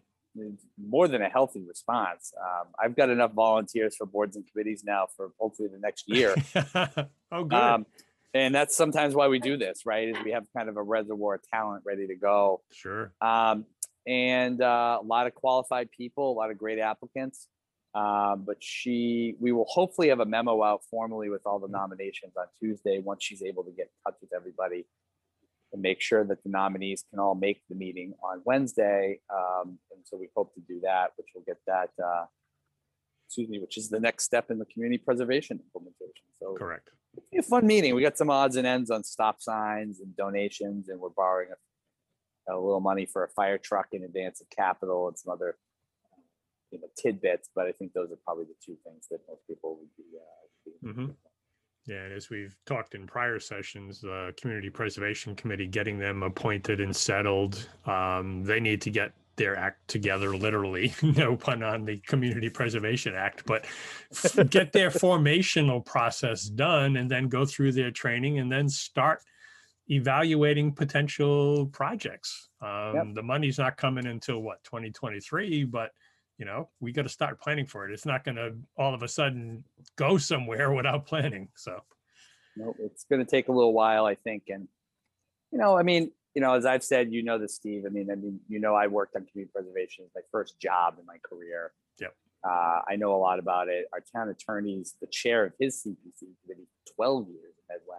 [0.79, 2.33] more than a healthy response.
[2.41, 6.35] Um, I've got enough volunteers for boards and committees now for hopefully the next year.
[7.33, 7.59] oh, good.
[7.59, 7.87] um,
[8.33, 10.09] and that's sometimes why we do this, right?
[10.09, 12.63] Is we have kind of a reservoir of talent ready to go.
[12.71, 13.13] sure.
[13.21, 13.67] Um,
[14.07, 17.49] and uh, a lot of qualified people, a lot of great applicants.
[17.95, 22.35] Um, but she, we will hopefully have a memo out formally with all the nominations
[22.37, 24.87] on Tuesday once she's able to get in touch with everybody
[25.73, 29.21] and make sure that the nominees can all make the meeting on Wednesday.
[29.33, 32.27] Um, and so we hope to do that, which will get that, uh,
[33.27, 36.25] excuse me, which is the next step in the community preservation implementation.
[36.39, 36.91] So Correct.
[37.17, 37.95] it'll be a fun meeting.
[37.95, 41.57] We got some odds and ends on stop signs and donations, and we're borrowing a,
[42.49, 45.57] a little money for a fire truck in advance of capital and some other
[46.71, 47.49] you know tidbits.
[47.55, 50.05] But I think those are probably the two things that most people would be.
[50.17, 50.27] Uh,
[50.85, 51.17] Mhm.
[51.87, 56.81] Yeah, and as we've talked in prior sessions, the Community Preservation Committee, getting them appointed
[56.81, 61.97] and settled, um, they need to get their act together, literally, no pun on the
[62.01, 63.65] Community Preservation Act, but
[64.51, 69.23] get their formational process done and then go through their training and then start
[69.91, 72.49] evaluating potential projects.
[72.63, 75.91] Um, The money's not coming until what, 2023, but
[76.39, 77.93] you know, we got to start planning for it.
[77.93, 79.63] It's not going to all of a sudden
[79.97, 81.49] go somewhere without planning.
[81.55, 81.81] So,
[82.57, 84.45] no, it's going to take a little while, I think.
[84.49, 84.67] And
[85.53, 87.85] you know, I mean, you know, as I've said, you know this, Steve.
[87.87, 90.97] I mean, I mean, you know, I worked on community preservation as my first job
[90.99, 91.73] in my career.
[92.01, 92.15] Yep.
[92.43, 93.87] Uh, I know a lot about it.
[93.93, 97.97] Our town attorney's the chair of his CPC committee, for 12 years in Medway.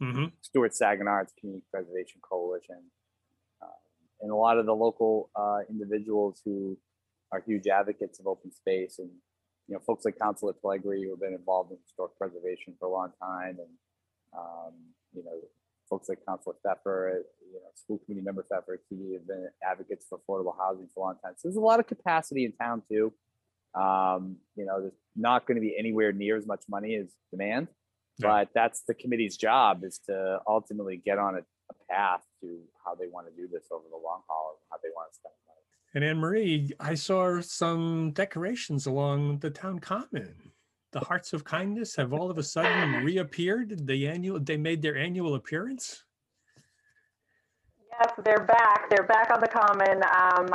[0.00, 2.90] Mhm, Stuart Saginor's Community Preservation Coalition,
[3.62, 3.68] um,
[4.20, 6.78] and a lot of the local uh, individuals who
[7.32, 9.10] are huge advocates of open space, and
[9.68, 12.92] you know, folks like Councilor Pellegri who have been involved in historic preservation for a
[12.92, 13.70] long time, and
[14.36, 14.74] um,
[15.12, 15.40] you know,
[15.88, 20.18] folks like Councilor Pfeffer, you know, school committee member Pfeffer, he have been advocates for
[20.18, 21.34] affordable housing for a long time.
[21.36, 23.12] So there's a lot of capacity in town too.
[23.74, 27.68] Um, you know, there's not going to be anywhere near as much money as demand
[28.20, 28.28] Yeah.
[28.28, 32.94] but that's the committee's job is to ultimately get on a, a path to how
[32.94, 35.34] they want to do this over the long haul, and how they want to spend
[35.46, 35.60] money.
[35.94, 40.34] And Anne Marie, I saw some decorations along the town common.
[40.92, 43.86] The Hearts of Kindness have all of a sudden reappeared.
[43.86, 46.04] The annual, they made their annual appearance.
[47.92, 48.90] Yes, they're back.
[48.90, 50.02] They're back on the common.
[50.02, 50.48] Um,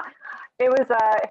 [0.60, 1.28] it was uh,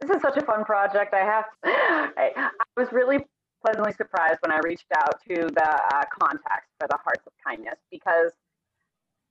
[0.00, 1.14] this is such a fun project.
[1.14, 1.44] I have.
[1.64, 3.24] I, I was really
[3.64, 7.78] pleasantly surprised when I reached out to the uh, contacts for the Hearts of Kindness
[7.90, 8.32] because,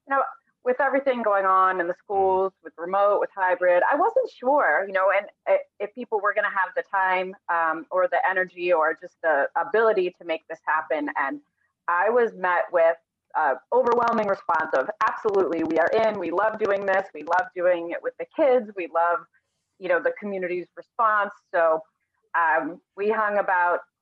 [0.07, 0.23] you know,
[0.65, 4.93] with everything going on in the schools, with remote, with hybrid, I wasn't sure, you
[4.93, 5.27] know, and
[5.79, 9.47] if people were going to have the time um, or the energy or just the
[9.55, 11.09] ability to make this happen.
[11.17, 11.41] And
[11.87, 12.95] I was met with
[13.35, 16.17] uh, overwhelming response of absolutely, we are in.
[16.17, 17.07] We love doing this.
[17.13, 18.71] We love doing it with the kids.
[18.77, 19.19] We love,
[19.79, 21.33] you know, the community's response.
[21.53, 21.81] So
[22.35, 23.92] um, we hung about uh,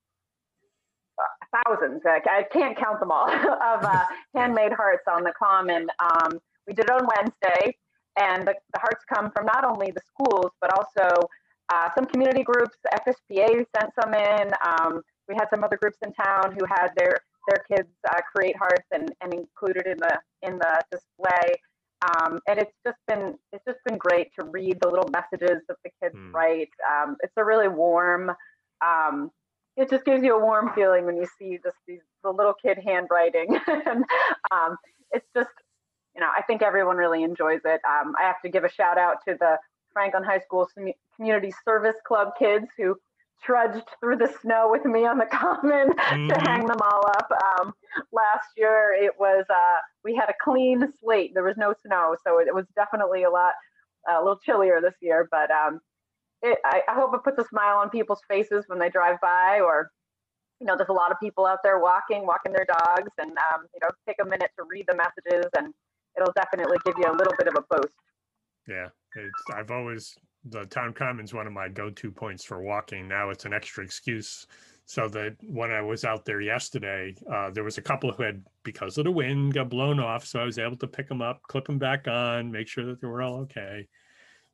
[1.66, 5.88] thousands, I can't count them all, of uh, handmade hearts on the common.
[6.00, 7.76] Um, we did it on Wednesday,
[8.20, 11.28] and the, the, hearts come from not only the schools, but also
[11.70, 12.78] uh, some community groups.
[12.94, 14.52] FSPA sent some in.
[14.66, 18.56] Um, we had some other groups in town who had their their kids uh, create
[18.56, 21.56] hearts and, and included in the in the display.
[22.04, 25.78] Um, and it's just been it's just been great to read the little messages that
[25.84, 26.34] the kids mm.
[26.34, 26.70] write.
[26.90, 28.32] Um, it's a really warm.
[28.82, 29.32] Um,
[29.78, 32.78] it just gives you a warm feeling when you see just these the little kid
[32.86, 34.04] handwriting, and
[34.52, 34.78] um,
[35.12, 35.50] it's just
[36.16, 37.82] you know I think everyone really enjoys it.
[37.88, 39.58] Um, I have to give a shout out to the
[39.94, 40.68] Franklin High School
[41.16, 42.96] Community Service Club kids who
[43.44, 46.28] trudged through the snow with me on the common mm-hmm.
[46.28, 47.28] to hang them all up.
[47.32, 47.74] Um,
[48.12, 51.34] last year, it was uh, we had a clean slate.
[51.34, 53.54] There was no snow, so it, it was definitely a lot
[54.10, 55.28] uh, a little chillier this year.
[55.32, 55.80] But um,
[56.42, 59.60] it, I, I, hope it puts a smile on people's faces when they drive by,
[59.60, 59.92] or
[60.60, 63.66] you know, there's a lot of people out there walking, walking their dogs, and um,
[63.74, 65.74] you know, take a minute to read the messages, and
[66.18, 67.94] it'll definitely give you a little bit of a boost.
[68.68, 73.08] Yeah, it's, I've always the town common's one of my go-to points for walking.
[73.08, 74.48] Now it's an extra excuse.
[74.86, 78.44] So that when I was out there yesterday, uh, there was a couple who had,
[78.64, 80.26] because of the wind, got blown off.
[80.26, 83.00] So I was able to pick them up, clip them back on, make sure that
[83.00, 83.88] they were all okay.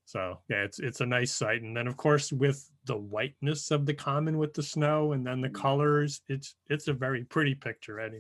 [0.07, 1.63] So yeah, it's it's a nice sight.
[1.63, 5.41] And then of course with the whiteness of the common with the snow and then
[5.41, 5.61] the mm-hmm.
[5.61, 8.13] colors, it's it's a very pretty picture at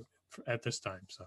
[0.47, 1.07] at this time.
[1.07, 1.23] So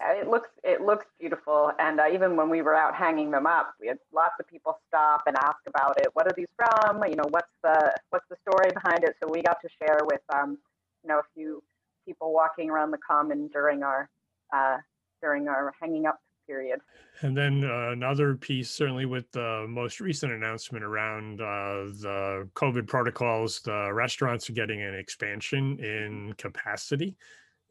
[0.00, 3.74] it looks it looks beautiful and uh, even when we were out hanging them up
[3.80, 7.14] we had lots of people stop and ask about it what are these from you
[7.14, 10.58] know what's the what's the story behind it so we got to share with um,
[11.04, 11.62] you know a few
[12.04, 14.08] people walking around the common during our
[14.52, 14.78] uh,
[15.20, 16.18] during our hanging up
[16.52, 16.80] period
[17.22, 22.86] and then uh, another piece certainly with the most recent announcement around uh, the covid
[22.86, 27.16] protocols the restaurants are getting an expansion in capacity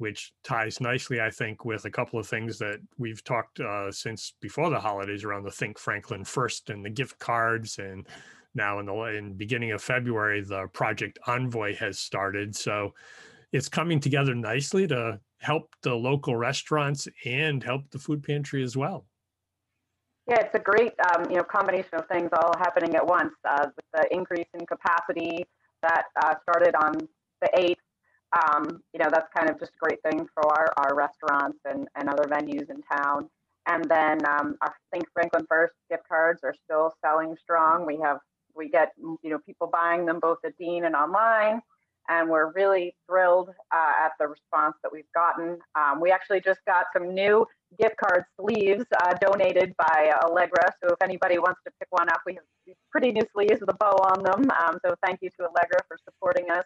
[0.01, 4.33] which ties nicely, I think, with a couple of things that we've talked uh, since
[4.41, 8.07] before the holidays around the Think Franklin First and the gift cards, and
[8.55, 12.55] now in the in beginning of February, the Project Envoy has started.
[12.55, 12.95] So
[13.51, 18.77] it's coming together nicely to help the local restaurants and help the food pantry as
[18.77, 19.05] well.
[20.27, 23.33] Yeah, it's a great um, you know combination of things all happening at once.
[23.47, 25.45] Uh, with the increase in capacity
[25.81, 26.93] that uh, started on
[27.41, 27.75] the 8th
[28.33, 31.87] um, you know, that's kind of just a great thing for our, our restaurants and,
[31.95, 33.29] and other venues in town.
[33.67, 37.85] And then um, our Think Franklin First gift cards are still selling strong.
[37.85, 38.17] We have
[38.55, 41.61] we get you know people buying them both at Dean and online,
[42.09, 45.59] and we're really thrilled uh, at the response that we've gotten.
[45.75, 47.45] Um, we actually just got some new
[47.79, 50.73] gift card sleeves uh, donated by Allegra.
[50.83, 53.77] So if anybody wants to pick one up, we have pretty new sleeves with a
[53.77, 54.51] bow on them.
[54.51, 56.65] Um, so thank you to Allegra for supporting us.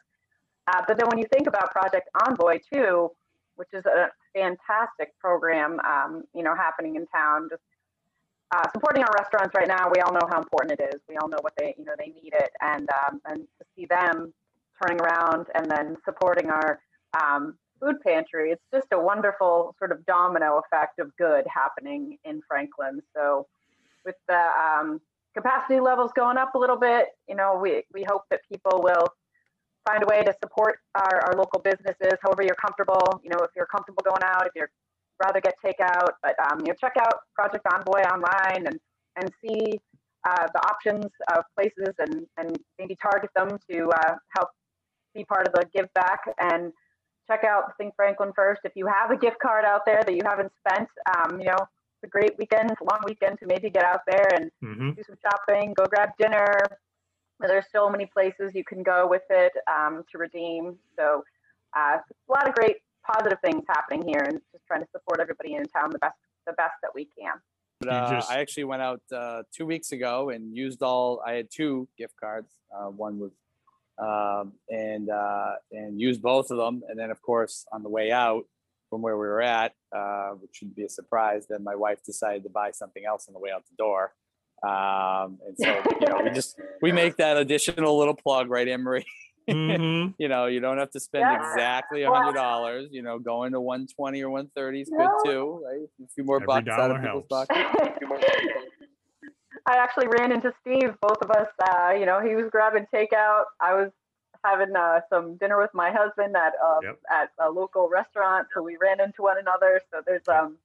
[0.68, 3.12] Uh, but then when you think about Project Envoy too,
[3.56, 7.62] which is a fantastic program, um, you know, happening in town, just
[8.52, 9.90] uh, supporting our restaurants right now.
[9.94, 11.02] We all know how important it is.
[11.10, 13.86] We all know what they, you know, they need it, and um, and to see
[13.86, 14.34] them
[14.82, 16.80] turning around and then supporting our
[17.20, 22.42] um, food pantry, it's just a wonderful sort of domino effect of good happening in
[22.48, 23.02] Franklin.
[23.16, 23.48] So
[24.06, 25.02] with the um,
[25.36, 29.08] capacity levels going up a little bit, you know, we we hope that people will
[29.88, 33.22] find a way to support our, our local businesses however you're comfortable.
[33.24, 34.70] You know, if you're comfortable going out, if you're
[35.24, 38.80] rather get takeout, but um, you know, check out Project Envoy online and
[39.18, 39.80] and see
[40.28, 44.50] uh, the options of places and and maybe target them to uh, help
[45.16, 46.72] be part of the give back and
[47.28, 48.62] check out Think Franklin first.
[48.64, 51.58] If you have a gift card out there that you haven't spent, um, you know,
[51.58, 54.92] it's a great weekend, a long weekend to maybe get out there and mm-hmm.
[54.92, 56.60] do some shopping, go grab dinner,
[57.40, 60.78] there's so many places you can go with it um, to redeem.
[60.98, 61.24] So
[61.76, 65.56] uh, a lot of great positive things happening here, and just trying to support everybody
[65.56, 66.16] in town the best
[66.48, 67.34] the best that we can.
[67.88, 68.30] Uh, just...
[68.30, 71.22] I actually went out uh, two weeks ago and used all.
[71.26, 72.52] I had two gift cards.
[72.74, 73.32] Uh, one was
[73.98, 76.84] um, and uh, and used both of them.
[76.90, 78.44] And then, of course, on the way out
[78.90, 82.44] from where we were at, uh, which should be a surprise, then my wife decided
[82.44, 84.14] to buy something else on the way out the door.
[84.64, 85.68] Um, and so,
[86.00, 89.06] you know, we just, we make that additional little plug, right, Emery?
[89.50, 90.14] Mhm.
[90.18, 91.52] you know, you don't have to spend Yeah.
[91.52, 92.88] exactly a hundred dollars.
[92.92, 94.98] You know, going to one twenty or one thirty is No.
[95.24, 95.88] good too, right?
[96.04, 97.48] A few more Every bucks out of dollar people's helps.
[97.48, 98.00] pockets.
[99.68, 100.94] I actually ran into Steve.
[101.02, 103.46] Both of us, uh, you know, he was grabbing takeout.
[103.60, 103.92] I was
[104.44, 107.00] having uh, some dinner with my husband at uh, Yep.
[107.12, 109.82] at a local restaurant, so we ran into one another.
[109.92, 110.58] So there's um,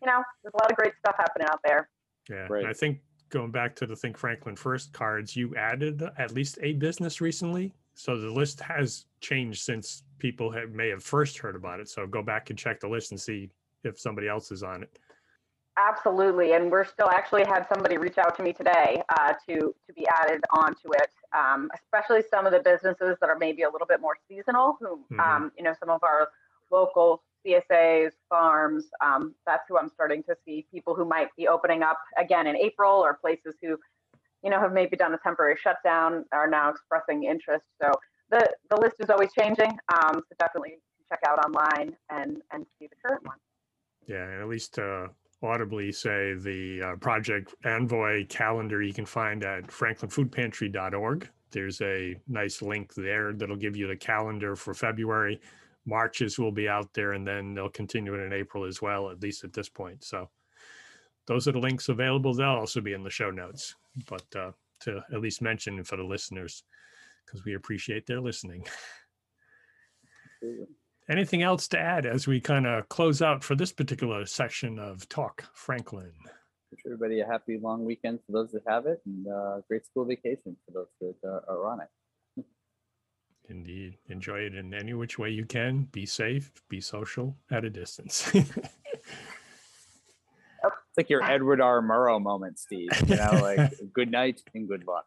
[0.00, 1.88] you know, there's a lot of great stuff happening out there.
[2.28, 2.46] Yeah.
[2.48, 2.66] Right.
[2.66, 6.72] I think going back to the Think Franklin First cards, you added at least a
[6.74, 7.72] business recently.
[7.94, 11.88] So the list has changed since people have, may have first heard about it.
[11.88, 13.50] So go back and check the list and see
[13.84, 14.98] if somebody else is on it.
[15.78, 19.92] Absolutely, and we're still actually had somebody reach out to me today uh, to to
[19.94, 23.86] be added onto it, um, especially some of the businesses that are maybe a little
[23.86, 24.76] bit more seasonal.
[24.80, 25.18] Who, Mhm.
[25.18, 26.28] um, you know, some of our
[26.70, 28.90] local CSAs, farms.
[29.00, 32.56] Um, that's who I'm starting to see people who might be opening up again in
[32.56, 33.80] April, or places who,
[34.42, 37.64] you know, have maybe done a temporary shutdown are now expressing interest.
[37.80, 37.90] So
[38.28, 39.70] the the list is always changing.
[39.88, 43.38] Um, so definitely check out online and and see the current one.
[44.06, 44.24] Yeah.
[44.28, 45.08] And at least uh,
[45.42, 51.28] audibly say the uh, Project Envoy calendar you can find at franklinfoodpantry.org.
[51.50, 55.40] There's a nice link there that'll give you the calendar for February.
[55.84, 59.20] Marches will be out there and then they'll continue it in April as well, at
[59.20, 60.04] least at this point.
[60.04, 60.30] So
[61.26, 62.34] those are the links available.
[62.34, 63.74] They'll also be in the show notes,
[64.08, 66.64] but uh, to at least mention for the listeners,
[67.24, 68.64] because we appreciate their listening.
[71.12, 75.06] Anything else to add as we kind of close out for this particular section of
[75.10, 76.10] Talk Franklin?
[76.70, 80.06] Wish everybody a happy long weekend for those that have it, and uh, great school
[80.06, 82.44] vacation for those that uh, are on it.
[83.50, 83.98] Indeed.
[84.08, 85.82] Enjoy it in any which way you can.
[85.92, 88.32] Be safe, be social at a distance.
[90.64, 91.80] It's like your Edward R.
[91.80, 92.90] Murrow moment, Steve.
[93.06, 95.06] You know, like good night and good luck.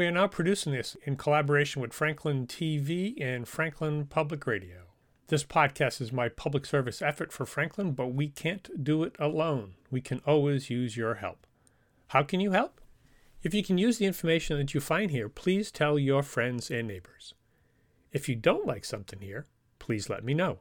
[0.00, 4.84] We are now producing this in collaboration with Franklin TV and Franklin Public Radio.
[5.26, 9.74] This podcast is my public service effort for Franklin, but we can't do it alone.
[9.90, 11.46] We can always use your help.
[12.06, 12.80] How can you help?
[13.42, 16.88] If you can use the information that you find here, please tell your friends and
[16.88, 17.34] neighbors.
[18.10, 19.44] If you don't like something here,
[19.78, 20.60] please let me know.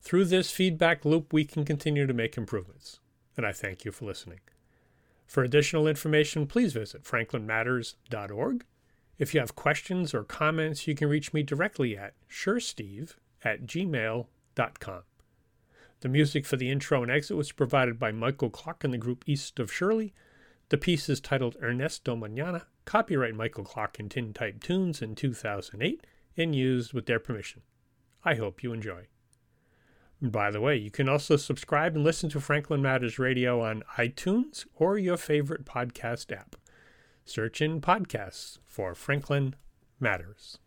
[0.00, 3.00] Through this feedback loop, we can continue to make improvements.
[3.36, 4.40] And I thank you for listening.
[5.26, 8.64] For additional information, please visit franklinmatters.org.
[9.18, 13.14] If you have questions or comments, you can reach me directly at shersteve
[13.44, 15.02] at gmail.com.
[16.00, 19.22] The music for the intro and exit was provided by Michael Clark and the group
[19.26, 20.12] East of Shirley.
[20.70, 26.04] The piece is titled Ernesto Manana, copyright Michael Clark and Tintype Tunes in 2008,
[26.36, 27.62] and used with their permission.
[28.24, 29.06] I hope you enjoy.
[30.22, 34.66] By the way, you can also subscribe and listen to Franklin Matters Radio on iTunes
[34.76, 36.54] or your favorite podcast app.
[37.24, 39.56] Search in podcasts for Franklin
[39.98, 40.60] Matters.